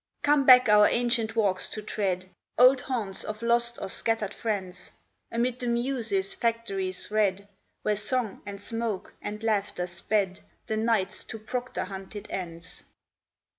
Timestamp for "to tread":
1.69-2.27